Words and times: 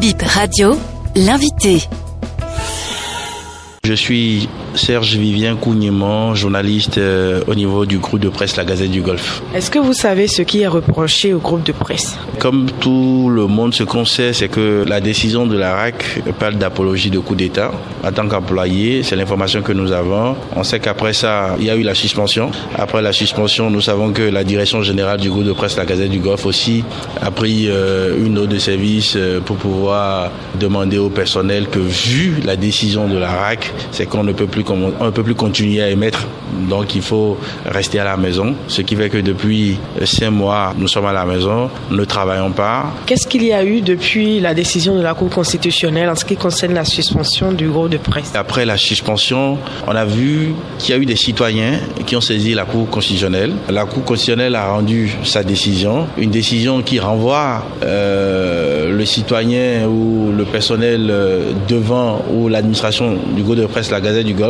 Bip 0.00 0.22
Radio, 0.22 0.78
l'invité. 1.14 1.82
Je 3.84 3.92
suis 3.92 4.48
Serge 4.74 5.16
Vivien 5.16 5.56
Cougnement, 5.56 6.34
journaliste 6.34 6.98
euh, 6.98 7.42
au 7.46 7.54
niveau 7.54 7.86
du 7.86 7.98
groupe 7.98 8.20
de 8.20 8.28
presse 8.28 8.56
La 8.56 8.64
Gazette 8.64 8.90
du 8.90 9.02
Golfe. 9.02 9.42
Est-ce 9.54 9.70
que 9.70 9.78
vous 9.78 9.92
savez 9.92 10.28
ce 10.28 10.42
qui 10.42 10.60
est 10.60 10.66
reproché 10.66 11.34
au 11.34 11.38
groupe 11.38 11.62
de 11.64 11.72
presse? 11.72 12.16
Comme 12.38 12.70
tout 12.80 13.28
le 13.30 13.46
monde, 13.46 13.74
ce 13.74 13.82
qu'on 13.82 14.04
sait, 14.04 14.32
c'est 14.32 14.48
que 14.48 14.84
la 14.86 15.00
décision 15.00 15.46
de 15.46 15.56
la 15.56 15.74
RAC 15.74 16.22
parle 16.38 16.54
d'apologie 16.54 17.10
de 17.10 17.18
coup 17.18 17.34
d'État. 17.34 17.72
En 18.04 18.12
tant 18.12 18.26
qu'employé, 18.28 19.02
c'est 19.02 19.16
l'information 19.16 19.62
que 19.62 19.72
nous 19.72 19.92
avons. 19.92 20.36
On 20.56 20.62
sait 20.62 20.80
qu'après 20.80 21.12
ça, 21.12 21.56
il 21.58 21.66
y 21.66 21.70
a 21.70 21.76
eu 21.76 21.82
la 21.82 21.94
suspension. 21.94 22.50
Après 22.76 23.02
la 23.02 23.12
suspension, 23.12 23.70
nous 23.70 23.80
savons 23.80 24.12
que 24.12 24.22
la 24.22 24.44
direction 24.44 24.82
générale 24.82 25.20
du 25.20 25.30
groupe 25.30 25.44
de 25.44 25.52
presse 25.52 25.76
La 25.76 25.84
Gazette 25.84 26.10
du 26.10 26.20
Golfe 26.20 26.46
aussi 26.46 26.84
a 27.20 27.30
pris 27.30 27.66
euh, 27.68 28.24
une 28.24 28.34
note 28.34 28.48
de 28.48 28.58
service 28.58 29.14
euh, 29.16 29.40
pour 29.40 29.56
pouvoir 29.56 30.30
demander 30.58 30.98
au 30.98 31.10
personnel 31.10 31.66
que, 31.68 31.78
vu 31.78 32.40
la 32.44 32.56
décision 32.56 33.08
de 33.08 33.18
la 33.18 33.30
RAC, 33.30 33.72
c'est 33.92 34.06
qu'on 34.06 34.24
ne 34.24 34.32
peut 34.32 34.46
plus 34.46 34.59
on 34.68 35.04
ne 35.04 35.10
peut 35.10 35.22
plus 35.22 35.34
continuer 35.34 35.82
à 35.82 35.90
émettre. 35.90 36.26
Donc 36.68 36.94
il 36.94 37.02
faut 37.02 37.38
rester 37.64 37.98
à 38.00 38.04
la 38.04 38.16
maison. 38.16 38.54
Ce 38.68 38.82
qui 38.82 38.96
fait 38.96 39.08
que 39.08 39.18
depuis 39.18 39.78
cinq 40.04 40.30
mois, 40.30 40.74
nous 40.76 40.88
sommes 40.88 41.06
à 41.06 41.12
la 41.12 41.24
maison, 41.24 41.70
ne 41.90 42.04
travaillons 42.04 42.50
pas. 42.52 42.92
Qu'est-ce 43.06 43.26
qu'il 43.26 43.44
y 43.44 43.52
a 43.52 43.64
eu 43.64 43.80
depuis 43.80 44.40
la 44.40 44.54
décision 44.54 44.96
de 44.96 45.02
la 45.02 45.14
Cour 45.14 45.30
constitutionnelle 45.30 46.08
en 46.08 46.16
ce 46.16 46.24
qui 46.24 46.36
concerne 46.36 46.74
la 46.74 46.84
suspension 46.84 47.52
du 47.52 47.68
groupe 47.68 47.90
de 47.90 47.98
presse 47.98 48.32
Après 48.34 48.64
la 48.64 48.76
suspension, 48.76 49.58
on 49.86 49.94
a 49.94 50.04
vu 50.04 50.54
qu'il 50.78 50.94
y 50.94 50.98
a 50.98 51.00
eu 51.00 51.06
des 51.06 51.16
citoyens 51.16 51.78
qui 52.06 52.16
ont 52.16 52.20
saisi 52.20 52.54
la 52.54 52.64
Cour 52.64 52.88
constitutionnelle. 52.90 53.52
La 53.68 53.84
Cour 53.84 54.04
constitutionnelle 54.04 54.54
a 54.56 54.72
rendu 54.72 55.10
sa 55.24 55.42
décision, 55.42 56.06
une 56.18 56.30
décision 56.30 56.82
qui 56.82 56.98
renvoie 56.98 57.64
euh, 57.82 58.96
le 58.96 59.04
citoyen 59.04 59.86
ou 59.86 60.32
le 60.36 60.44
personnel 60.44 61.08
euh, 61.10 61.52
devant 61.68 62.24
ou 62.32 62.48
l'administration 62.48 63.16
du 63.34 63.42
groupe 63.42 63.56
de 63.56 63.66
presse, 63.66 63.90
la 63.90 64.00
Gazette 64.00 64.26
du 64.26 64.34
Golfe, 64.34 64.49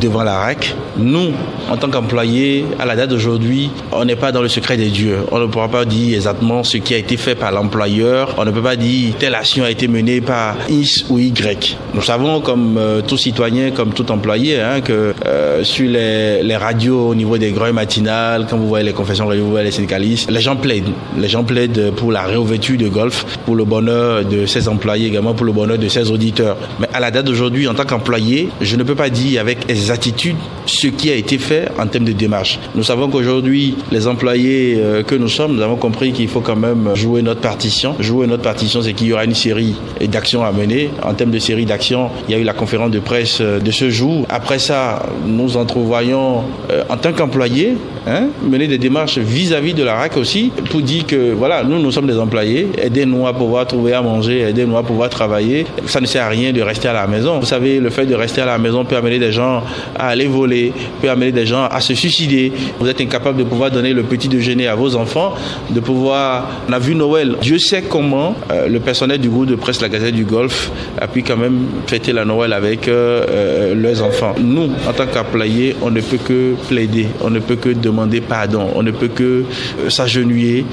devant 0.00 0.22
la 0.22 0.38
RAC. 0.38 0.74
Nous, 0.96 1.32
en 1.70 1.76
tant 1.76 1.88
qu'employés, 1.88 2.64
à 2.78 2.86
la 2.86 2.96
date 2.96 3.10
d'aujourd'hui, 3.10 3.70
on 3.92 4.04
n'est 4.04 4.16
pas 4.16 4.32
dans 4.32 4.42
le 4.42 4.48
secret 4.48 4.76
des 4.76 4.88
dieux. 4.88 5.18
On 5.30 5.38
ne 5.38 5.46
pourra 5.46 5.68
pas 5.68 5.84
dire 5.84 6.16
exactement 6.16 6.64
ce 6.64 6.78
qui 6.78 6.94
a 6.94 6.98
été 6.98 7.16
fait 7.16 7.34
par 7.34 7.52
l'employeur. 7.52 8.34
On 8.38 8.44
ne 8.44 8.50
peut 8.50 8.62
pas 8.62 8.76
dire 8.76 9.14
telle 9.18 9.34
action 9.34 9.64
a 9.64 9.70
été 9.70 9.88
menée 9.88 10.20
par 10.20 10.56
X 10.68 11.06
ou 11.08 11.18
Y. 11.18 11.76
Nous 11.94 12.02
savons, 12.02 12.40
comme 12.40 12.76
euh, 12.78 13.00
tout 13.00 13.16
citoyen, 13.16 13.70
comme 13.70 13.92
tout 13.92 14.10
employé, 14.10 14.60
hein, 14.60 14.80
que 14.80 15.14
euh, 15.26 15.64
sur 15.64 15.88
les, 15.88 16.56
radios 16.56 17.08
au 17.08 17.14
niveau 17.14 17.38
des 17.38 17.52
grands 17.52 17.72
matinales, 17.72 18.46
quand 18.48 18.56
vous 18.56 18.68
voyez 18.68 18.84
les 18.84 18.92
confessions, 18.92 19.26
vous 19.26 19.50
voyez 19.50 19.66
les 19.66 19.72
syndicalistes, 19.72 20.30
les 20.30 20.40
gens 20.40 20.56
plaident. 20.56 20.92
Les 21.16 21.28
gens 21.28 21.44
plaident 21.44 21.92
pour 21.94 22.10
la 22.10 22.22
réouverture 22.22 22.76
de 22.76 22.88
golf, 22.88 23.24
pour 23.44 23.54
le 23.54 23.64
bonheur 23.64 24.24
de 24.24 24.46
ses 24.46 24.68
employés, 24.68 25.06
également 25.06 25.34
pour 25.34 25.46
le 25.46 25.52
bonheur 25.52 25.78
de 25.78 25.88
ses 25.88 26.10
auditeurs. 26.10 26.56
Mais 26.80 26.88
à 26.92 27.00
la 27.00 27.10
date 27.10 27.26
d'aujourd'hui, 27.26 27.68
en 27.68 27.74
tant 27.74 27.84
qu'employé, 27.84 28.48
je 28.60 28.76
ne 28.76 28.82
peux 28.82 28.94
pas 28.94 29.10
dire 29.10 29.27
avec 29.36 29.68
exactitude 29.68 30.36
ce 30.66 30.86
qui 30.86 31.10
a 31.10 31.14
été 31.14 31.38
fait 31.38 31.68
en 31.78 31.86
termes 31.86 32.04
de 32.04 32.12
démarche. 32.12 32.58
Nous 32.74 32.82
savons 32.82 33.08
qu'aujourd'hui, 33.08 33.76
les 33.90 34.06
employés 34.06 34.76
euh, 34.78 35.02
que 35.02 35.14
nous 35.14 35.28
sommes, 35.28 35.56
nous 35.56 35.62
avons 35.62 35.76
compris 35.76 36.12
qu'il 36.12 36.28
faut 36.28 36.40
quand 36.40 36.56
même 36.56 36.94
jouer 36.94 37.22
notre 37.22 37.40
partition. 37.40 37.94
Jouer 37.98 38.26
notre 38.26 38.42
partition, 38.42 38.82
c'est 38.82 38.92
qu'il 38.92 39.08
y 39.08 39.12
aura 39.12 39.24
une 39.24 39.34
série 39.34 39.74
d'actions 40.06 40.44
à 40.44 40.52
mener. 40.52 40.90
En 41.02 41.14
termes 41.14 41.30
de 41.30 41.38
série 41.38 41.64
d'actions, 41.64 42.10
il 42.28 42.34
y 42.34 42.38
a 42.38 42.40
eu 42.40 42.44
la 42.44 42.52
conférence 42.52 42.90
de 42.90 42.98
presse 43.00 43.38
euh, 43.40 43.58
de 43.58 43.70
ce 43.70 43.90
jour. 43.90 44.26
Après 44.28 44.58
ça, 44.58 45.06
nous 45.26 45.56
entrevoyons 45.56 46.44
euh, 46.70 46.84
en 46.88 46.96
tant 46.96 47.12
qu'employés 47.12 47.76
hein, 48.06 48.28
mener 48.42 48.68
des 48.68 48.78
démarches 48.78 49.18
vis-à-vis 49.18 49.74
de 49.74 49.82
la 49.82 49.94
RAC 49.94 50.16
aussi 50.16 50.52
pour 50.70 50.82
dire 50.82 51.06
que 51.06 51.32
voilà, 51.32 51.64
nous, 51.64 51.80
nous 51.80 51.90
sommes 51.90 52.06
des 52.06 52.18
employés. 52.18 52.68
Aidez-nous 52.78 53.26
à 53.26 53.32
pouvoir 53.32 53.66
trouver 53.66 53.94
à 53.94 54.02
manger, 54.02 54.40
aidez-nous 54.40 54.76
à 54.76 54.82
pouvoir 54.82 55.08
travailler. 55.08 55.66
Ça 55.86 56.00
ne 56.00 56.06
sert 56.06 56.24
à 56.24 56.28
rien 56.28 56.52
de 56.52 56.60
rester 56.60 56.88
à 56.88 56.92
la 56.92 57.06
maison. 57.06 57.38
Vous 57.40 57.46
savez, 57.46 57.80
le 57.80 57.90
fait 57.90 58.06
de 58.06 58.14
rester 58.14 58.42
à 58.42 58.46
la 58.46 58.58
maison 58.58 58.84
peut 58.84 58.96
amener 58.96 59.17
des 59.18 59.32
gens 59.32 59.62
à 59.96 60.08
aller 60.08 60.26
voler, 60.26 60.72
peut 61.00 61.10
amener 61.10 61.32
des 61.32 61.46
gens 61.46 61.64
à 61.64 61.80
se 61.80 61.94
suicider. 61.94 62.52
Vous 62.78 62.88
êtes 62.88 63.00
incapable 63.00 63.38
de 63.38 63.44
pouvoir 63.44 63.70
donner 63.70 63.92
le 63.92 64.02
petit 64.02 64.28
déjeuner 64.28 64.66
à 64.66 64.74
vos 64.74 64.94
enfants, 64.96 65.34
de 65.70 65.80
pouvoir. 65.80 66.48
On 66.68 66.72
a 66.72 66.78
vu 66.78 66.94
Noël. 66.94 67.36
Dieu 67.40 67.58
sait 67.58 67.82
comment 67.82 68.34
euh, 68.50 68.68
le 68.68 68.80
personnel 68.80 69.18
du 69.18 69.28
groupe 69.28 69.46
de 69.46 69.54
presse 69.54 69.80
La 69.80 69.88
Gazette 69.88 70.14
du 70.14 70.24
Golfe 70.24 70.70
a 71.00 71.06
pu 71.06 71.22
quand 71.22 71.36
même 71.36 71.66
fêter 71.86 72.12
la 72.12 72.24
Noël 72.24 72.52
avec 72.52 72.88
euh, 72.88 73.24
euh, 73.28 73.74
leurs 73.74 74.02
enfants. 74.02 74.34
Nous, 74.38 74.70
en 74.88 74.92
tant 74.92 75.06
qu'employés, 75.06 75.76
on 75.82 75.90
ne 75.90 76.00
peut 76.00 76.18
que 76.18 76.54
plaider, 76.68 77.06
on 77.20 77.30
ne 77.30 77.38
peut 77.38 77.56
que 77.56 77.70
demander 77.70 78.20
pardon, 78.20 78.68
on 78.74 78.82
ne 78.82 78.90
peut 78.90 79.08
que 79.08 79.44
s'agenouiller 79.88 80.64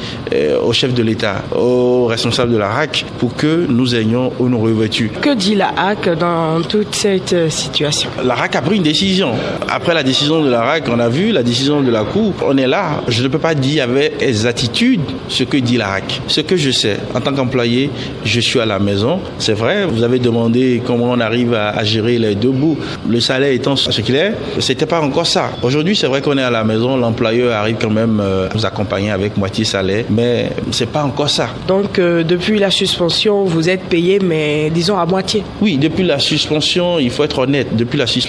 au 0.63 0.73
chef 0.73 0.93
de 0.93 1.03
l'État, 1.03 1.43
aux 1.55 2.05
responsables 2.05 2.51
de 2.51 2.57
la 2.57 2.67
RAC 2.67 3.05
pour 3.19 3.35
que 3.35 3.65
nous 3.67 3.95
ayons 3.95 4.31
une 4.39 4.55
revêtue. 4.55 5.11
Que 5.21 5.35
dit 5.35 5.55
la 5.55 5.67
RAC 5.67 6.17
dans 6.17 6.61
toute 6.61 6.95
cette 6.95 7.49
situation? 7.49 8.09
La 8.23 8.34
RAC 8.35 8.55
a 8.55 8.61
pris 8.61 8.77
une 8.77 8.83
décision. 8.83 9.31
Après 9.69 9.93
la 9.93 10.03
décision 10.03 10.43
de 10.43 10.49
la 10.49 10.61
RAC, 10.61 10.83
on 10.89 10.99
a 10.99 11.07
vu 11.07 11.31
la 11.31 11.41
décision 11.41 11.81
de 11.81 11.89
la 11.89 12.03
Cour. 12.03 12.33
On 12.45 12.57
est 12.57 12.67
là. 12.67 13.01
Je 13.07 13.23
ne 13.23 13.29
peux 13.29 13.39
pas 13.39 13.55
dire 13.55 13.85
avec 13.85 14.21
exactitude 14.21 15.01
ce 15.29 15.43
que 15.43 15.57
dit 15.57 15.77
la 15.77 15.87
RAC. 15.87 16.21
Ce 16.27 16.41
que 16.41 16.57
je 16.57 16.71
sais, 16.71 16.97
en 17.13 17.21
tant 17.21 17.33
qu'employé, 17.33 17.89
je 18.25 18.39
suis 18.41 18.59
à 18.59 18.65
la 18.65 18.77
maison. 18.77 19.19
C'est 19.39 19.53
vrai, 19.53 19.85
vous 19.85 20.03
avez 20.03 20.19
demandé 20.19 20.81
comment 20.85 21.11
on 21.11 21.19
arrive 21.19 21.53
à, 21.53 21.83
gérer 21.83 22.17
les 22.17 22.35
deux 22.35 22.51
bouts. 22.51 22.77
Le 23.07 23.19
salaire 23.19 23.51
étant 23.51 23.75
ce 23.75 24.01
qu'il 24.01 24.15
est, 24.15 24.33
c'était 24.59 24.85
pas 24.85 25.01
encore 25.01 25.27
ça. 25.27 25.51
Aujourd'hui, 25.63 25.95
c'est 25.95 26.07
vrai 26.07 26.21
qu'on 26.21 26.37
est 26.37 26.43
à 26.43 26.51
la 26.51 26.63
maison, 26.63 26.97
l'employeur 26.97 27.53
arrive 27.53 27.77
quand 27.79 27.89
même 27.89 28.19
euh, 28.21 28.49
nous 28.53 28.65
accompagner 28.65 29.11
avec 29.11 29.37
moitié 29.37 29.63
salaire, 29.63 30.05
mais 30.09 30.49
c'est 30.71 30.89
pas 30.89 31.03
encore 31.03 31.29
ça. 31.29 31.49
Donc, 31.67 31.99
euh, 31.99 32.23
depuis 32.23 32.59
la 32.59 32.71
suspension, 32.71 33.43
vous 33.45 33.69
êtes 33.69 33.83
payé, 33.83 34.19
mais 34.19 34.69
disons 34.71 34.97
à 34.97 35.05
moitié. 35.05 35.43
Oui, 35.61 35.77
depuis 35.77 36.03
la 36.03 36.19
suspension, 36.19 36.99
il 36.99 37.11
faut 37.11 37.23
être 37.23 37.39
honnête. 37.39 37.75
Depuis 37.75 37.97
la 37.97 38.07
suspension, 38.07 38.24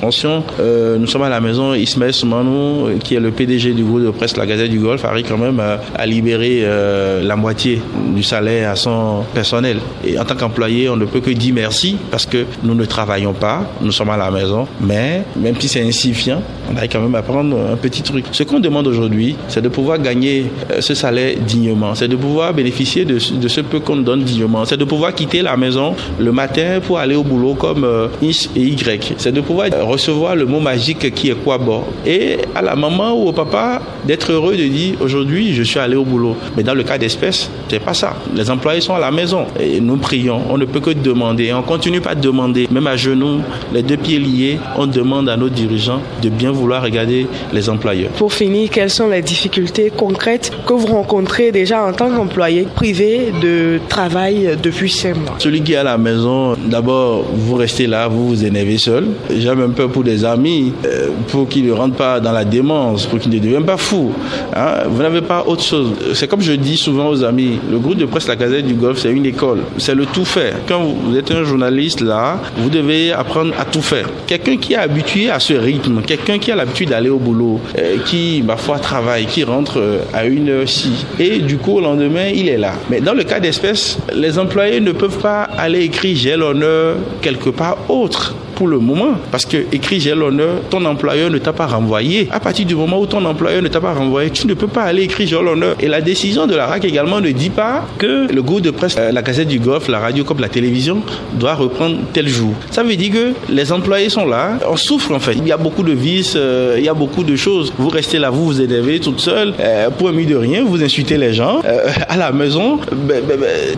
euh, 0.60 0.98
nous 0.98 1.06
sommes 1.06 1.22
à 1.22 1.28
la 1.28 1.40
maison. 1.40 1.74
Ismaël 1.74 2.12
Soumanou, 2.12 2.98
qui 3.02 3.14
est 3.14 3.20
le 3.20 3.30
PDG 3.30 3.72
du 3.72 3.84
groupe 3.84 4.02
de 4.02 4.10
presse 4.10 4.36
La 4.36 4.46
Gazette 4.46 4.70
du 4.70 4.78
Golfe, 4.78 5.04
arrive 5.04 5.26
quand 5.28 5.38
même 5.38 5.60
à, 5.60 6.06
libérer 6.06 6.60
euh, 6.62 7.22
la 7.22 7.36
moitié 7.36 7.80
du 8.14 8.22
salaire 8.22 8.70
à 8.70 8.76
son 8.76 9.24
personnel. 9.34 9.78
Et 10.04 10.18
en 10.18 10.24
tant 10.24 10.34
qu'employé, 10.34 10.88
on 10.88 10.96
ne 10.96 11.04
peut 11.04 11.20
que 11.20 11.30
dire 11.30 11.54
merci 11.54 11.96
parce 12.10 12.26
que 12.26 12.44
nous 12.62 12.74
ne 12.74 12.84
travaillons 12.84 13.32
pas, 13.32 13.62
nous 13.80 13.92
sommes 13.92 14.10
à 14.10 14.16
la 14.16 14.30
maison, 14.30 14.66
mais 14.80 15.22
même 15.36 15.54
si 15.58 15.68
c'est 15.68 15.82
insignifiant, 15.82 16.42
on 16.72 16.76
arrive 16.76 16.90
quand 16.90 17.00
même 17.00 17.14
à 17.14 17.22
prendre 17.22 17.56
un 17.72 17.76
petit 17.76 18.02
truc. 18.02 18.26
Ce 18.32 18.42
qu'on 18.42 18.60
demande 18.60 18.86
aujourd'hui, 18.86 19.36
c'est 19.48 19.62
de 19.62 19.68
pouvoir 19.68 19.98
gagner 19.98 20.46
euh, 20.70 20.80
ce 20.80 20.94
salaire 20.94 21.36
dignement, 21.46 21.94
c'est 21.94 22.08
de 22.08 22.16
pouvoir 22.16 22.52
bénéficier 22.54 23.04
de, 23.04 23.14
de 23.14 23.48
ce 23.48 23.60
peu 23.60 23.80
qu'on 23.80 23.96
donne 23.96 24.22
dignement, 24.22 24.64
c'est 24.64 24.76
de 24.76 24.84
pouvoir 24.84 25.14
quitter 25.14 25.42
la 25.42 25.56
maison 25.56 25.94
le 26.18 26.32
matin 26.32 26.80
pour 26.84 26.98
aller 26.98 27.14
au 27.14 27.22
boulot 27.22 27.54
comme 27.54 27.86
X 28.22 28.50
et 28.56 28.62
Y, 28.62 29.14
c'est 29.18 29.32
de 29.32 29.40
pouvoir 29.40 29.68
recevoir 29.88 30.36
le 30.36 30.46
mot 30.46 30.60
magique 30.60 31.14
qui 31.14 31.30
est 31.30 31.34
quoi 31.34 31.58
bon 31.58 31.82
Et 32.04 32.38
à 32.54 32.62
la 32.62 32.76
maman 32.76 33.12
ou 33.12 33.28
au 33.28 33.32
papa 33.32 33.80
d'être 34.04 34.32
heureux 34.32 34.56
de 34.56 34.64
dire 34.64 34.94
aujourd'hui 35.00 35.54
je 35.54 35.62
suis 35.62 35.78
allé 35.78 35.96
au 35.96 36.04
boulot. 36.04 36.36
Mais 36.56 36.62
dans 36.62 36.74
le 36.74 36.82
cas 36.82 36.98
d'espèce, 36.98 37.50
c'est 37.68 37.80
pas 37.80 37.94
ça. 37.94 38.14
Les 38.34 38.50
employés 38.50 38.80
sont 38.80 38.94
à 38.94 39.00
la 39.00 39.10
maison 39.10 39.46
et 39.60 39.80
nous 39.80 39.96
prions. 39.96 40.40
On 40.50 40.58
ne 40.58 40.64
peut 40.64 40.80
que 40.80 40.90
demander. 40.90 41.52
On 41.52 41.62
continue 41.62 42.00
pas 42.00 42.14
de 42.14 42.20
demander. 42.20 42.68
Même 42.70 42.86
à 42.86 42.96
genoux, 42.96 43.40
les 43.72 43.82
deux 43.82 43.96
pieds 43.96 44.18
liés, 44.18 44.58
on 44.76 44.86
demande 44.86 45.28
à 45.28 45.36
nos 45.36 45.48
dirigeants 45.48 46.00
de 46.22 46.28
bien 46.28 46.52
vouloir 46.52 46.82
regarder 46.82 47.26
les 47.52 47.68
employeurs. 47.68 48.10
Pour 48.10 48.32
finir, 48.32 48.70
quelles 48.70 48.90
sont 48.90 49.08
les 49.08 49.22
difficultés 49.22 49.92
concrètes 49.94 50.52
que 50.66 50.72
vous 50.72 50.86
rencontrez 50.86 51.52
déjà 51.52 51.84
en 51.84 51.92
tant 51.92 52.10
qu'employé 52.10 52.66
privé 52.74 53.32
de 53.42 53.80
travail 53.88 54.56
depuis 54.62 54.90
cinq 54.90 55.16
mois? 55.16 55.34
Celui 55.38 55.62
qui 55.62 55.72
est 55.72 55.76
à 55.76 55.84
la 55.84 55.98
maison, 55.98 56.54
d'abord, 56.66 57.24
vous 57.32 57.56
restez 57.56 57.86
là, 57.86 58.08
vous 58.08 58.28
vous 58.28 58.44
énervez 58.44 58.78
seul. 58.78 59.08
J'ai 59.30 59.48
même 59.66 59.74
peur 59.74 59.88
pour 59.88 60.04
des 60.04 60.24
amis, 60.24 60.72
euh, 60.84 61.08
pour 61.28 61.48
qu'ils 61.48 61.66
ne 61.66 61.72
rentrent 61.72 61.96
pas 61.96 62.20
dans 62.20 62.32
la 62.32 62.44
démence, 62.44 63.06
pour 63.06 63.18
qu'ils 63.18 63.32
ne 63.32 63.38
deviennent 63.38 63.64
pas 63.64 63.76
fous. 63.76 64.12
Hein. 64.54 64.84
Vous 64.88 65.02
n'avez 65.02 65.22
pas 65.22 65.44
autre 65.46 65.62
chose. 65.62 65.92
C'est 66.14 66.28
comme 66.28 66.40
je 66.40 66.52
dis 66.52 66.76
souvent 66.76 67.08
aux 67.08 67.22
amis, 67.24 67.58
le 67.70 67.78
groupe 67.78 67.96
de 67.96 68.06
presse 68.06 68.28
La 68.28 68.36
Gazette 68.36 68.66
du 68.66 68.74
Golfe, 68.74 68.98
c'est 69.00 69.10
une 69.10 69.26
école. 69.26 69.60
C'est 69.78 69.94
le 69.94 70.06
tout 70.06 70.24
faire. 70.24 70.54
Quand 70.68 70.82
vous 70.82 71.16
êtes 71.16 71.30
un 71.30 71.44
journaliste 71.44 72.00
là, 72.00 72.38
vous 72.58 72.70
devez 72.70 73.12
apprendre 73.12 73.52
à 73.58 73.64
tout 73.64 73.82
faire. 73.82 74.08
Quelqu'un 74.26 74.56
qui 74.56 74.74
est 74.74 74.76
habitué 74.76 75.30
à 75.30 75.40
ce 75.40 75.54
rythme, 75.54 76.02
quelqu'un 76.02 76.38
qui 76.38 76.50
a 76.52 76.56
l'habitude 76.56 76.90
d'aller 76.90 77.10
au 77.10 77.18
boulot, 77.18 77.60
euh, 77.78 77.96
qui, 78.04 78.42
ma 78.46 78.56
foi, 78.56 78.78
travaille, 78.78 79.26
qui 79.26 79.44
rentre 79.44 79.78
euh, 79.78 79.98
à 80.12 80.24
une 80.24 80.48
heure-ci, 80.48 81.04
et 81.18 81.38
du 81.38 81.58
coup, 81.58 81.76
au 81.76 81.80
lendemain, 81.80 82.28
il 82.34 82.48
est 82.48 82.58
là. 82.58 82.72
Mais 82.90 83.00
dans 83.00 83.14
le 83.14 83.24
cas 83.24 83.40
d'espèce, 83.40 83.98
les 84.14 84.38
employés 84.38 84.80
ne 84.80 84.92
peuvent 84.92 85.18
pas 85.18 85.42
aller 85.58 85.80
écrire 85.80 86.16
j'ai 86.16 86.36
l'honneur 86.36 86.96
quelque 87.20 87.50
part 87.50 87.76
autre 87.88 88.34
pour 88.56 88.66
le 88.66 88.78
moment. 88.78 89.12
Parce 89.30 89.46
que 89.46 89.58
écrit 89.70 90.00
j'ai 90.00 90.14
l'honneur, 90.14 90.62
ton 90.70 90.84
employeur 90.84 91.30
ne 91.30 91.38
t'a 91.38 91.52
pas 91.52 91.66
renvoyé. 91.66 92.28
À 92.32 92.40
partir 92.40 92.66
du 92.66 92.74
moment 92.74 92.98
où 92.98 93.06
ton 93.06 93.24
employeur 93.24 93.62
ne 93.62 93.68
t'a 93.68 93.80
pas 93.80 93.92
renvoyé, 93.92 94.30
tu 94.30 94.46
ne 94.48 94.54
peux 94.54 94.66
pas 94.66 94.82
aller 94.82 95.02
écrire 95.04 95.28
j'ai 95.28 95.42
l'honneur. 95.42 95.76
Et 95.78 95.88
la 95.88 96.00
décision 96.00 96.46
de 96.46 96.56
la 96.56 96.66
RAC 96.66 96.84
également 96.84 97.20
ne 97.20 97.30
dit 97.30 97.50
pas 97.50 97.84
que 97.98 98.32
le 98.32 98.42
groupe 98.42 98.62
de 98.62 98.70
presse, 98.70 98.96
euh, 98.98 99.12
la 99.12 99.22
Gazette 99.22 99.48
du 99.48 99.60
Golfe, 99.60 99.88
la 99.88 100.00
radio 100.00 100.24
comme 100.24 100.40
la 100.40 100.48
télévision 100.48 101.02
doit 101.34 101.54
reprendre 101.54 101.98
tel 102.12 102.28
jour. 102.28 102.54
Ça 102.70 102.82
veut 102.82 102.96
dire 102.96 103.12
que 103.12 103.52
les 103.52 103.70
employés 103.72 104.08
sont 104.08 104.26
là, 104.26 104.58
on 104.68 104.76
souffre 104.76 105.12
en 105.12 105.20
fait. 105.20 105.34
Il 105.34 105.46
y 105.46 105.52
a 105.52 105.58
beaucoup 105.58 105.82
de 105.82 105.92
vices, 105.92 106.34
euh, 106.36 106.76
il 106.78 106.84
y 106.84 106.88
a 106.88 106.94
beaucoup 106.94 107.24
de 107.24 107.36
choses. 107.36 107.72
Vous 107.78 107.90
restez 107.90 108.18
là, 108.18 108.30
vous 108.30 108.46
vous 108.46 108.60
énervez 108.60 109.00
toute 109.00 109.20
seule, 109.20 109.52
euh, 109.60 109.90
pour 109.90 110.08
un 110.08 110.12
de 110.12 110.34
rien, 110.34 110.64
vous 110.64 110.82
insultez 110.82 111.18
les 111.18 111.34
gens. 111.34 111.60
à 112.08 112.16
la 112.16 112.32
maison, 112.32 112.78
ben, 112.90 113.22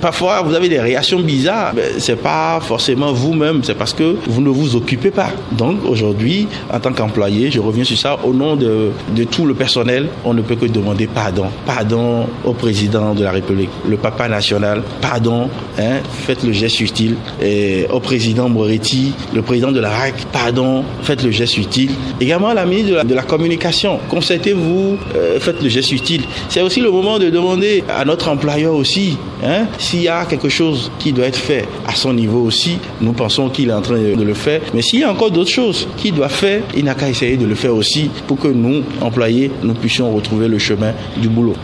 parfois 0.01 0.43
vous 0.43 0.55
avez 0.55 0.69
des 0.69 0.81
réactions 0.81 1.21
bizarres. 1.21 1.73
c'est 1.99 2.21
pas 2.23 2.61
forcément 2.61 3.13
vous-même, 3.13 3.65
c'est 3.65 3.75
parce 3.75 3.93
que 3.93 4.15
vous 4.27 4.41
ne 4.41 4.49
vous 4.49 4.68
occupez 4.77 5.11
pas. 5.11 5.31
Donc 5.53 5.79
aujourd'hui, 5.85 6.49
en 6.73 6.81
tant 6.81 6.93
qu'employé, 6.93 7.51
je 7.51 7.61
reviens 7.61 7.85
sur 7.85 7.99
ça, 7.99 8.19
au 8.25 8.33
nom 8.33 8.57
de, 8.57 8.91
de 9.15 9.25
tout 9.25 9.47
le 9.47 9.55
personnel, 9.55 10.09
on 10.25 10.35
ne 10.35 10.43
peut 10.43 10.57
que 10.57 10.67
demander 10.67 11.07
pardon. 11.07 11.47
Pardon 11.67 12.27
au 12.45 12.53
président 12.53 13.15
de 13.15 13.25
la 13.25 13.31
République, 13.31 13.71
le 13.89 13.97
papa 13.97 14.29
national, 14.29 14.83
pardon, 15.01 15.49
hein, 15.79 15.99
faites 16.27 16.45
le 16.45 16.53
geste 16.53 16.81
utile. 16.81 17.17
Et 17.43 17.87
au 17.93 18.01
président 18.01 18.49
Moretti, 18.49 19.13
le 19.35 19.43
président 19.43 19.73
de 19.73 19.81
la 19.81 19.91
RAC, 19.91 20.15
pardon, 20.33 20.85
faites 21.03 21.23
le 21.23 21.31
geste 21.31 21.59
utile. 21.59 21.91
Également 22.21 22.53
la 22.53 22.67
ministre 22.67 23.05
de 23.05 23.15
la, 23.15 23.23
communication, 23.23 23.99
concertez-vous, 24.09 24.97
euh, 25.15 25.39
faites 25.41 25.63
le 25.63 25.69
geste 25.69 25.93
utile. 25.93 26.23
C'est 26.49 26.63
aussi 26.63 26.81
le 26.81 26.91
moment 26.91 27.19
de 27.19 27.31
demander 27.31 27.85
à 27.89 28.05
notre 28.05 28.29
employeur 28.29 28.75
aussi, 28.75 29.17
hein, 29.45 29.67
s'il 29.79 30.03
y 30.03 30.09
a 30.09 30.25
quelque 30.25 30.49
chose 30.49 30.91
qui 30.99 31.13
doit 31.13 31.27
être 31.27 31.39
fait 31.39 31.67
à 31.87 31.95
son 31.95 32.13
niveau 32.13 32.43
aussi, 32.43 32.79
nous 33.01 33.13
pensons 33.13 33.49
qu'il 33.49 33.71
est 33.71 33.75
en 33.75 33.83
train 33.83 33.99
de 33.99 34.23
le 34.23 34.35
faire. 34.35 34.61
Mais 34.75 34.83
s'il 34.83 35.01
y 35.01 35.05
a 35.05 35.11
encore 35.11 35.31
d'autres 35.31 35.51
choses 35.51 35.89
qu'il 35.97 36.15
doit 36.15 36.29
faire, 36.29 36.63
il 36.77 36.85
n'a 36.85 36.95
qu'à 36.95 37.09
essayer 37.09 37.37
de 37.37 37.47
le 37.47 37.55
faire 37.55 37.75
aussi 37.75 38.11
pour 38.27 38.39
que 38.39 38.49
nous, 38.49 38.83
employés, 39.01 39.51
nous 39.63 39.75
puissions 39.75 40.11
retrouver 40.15 40.49
le 40.49 40.59
chemin 40.59 40.93
du 41.17 41.29
boulot. 41.29 41.55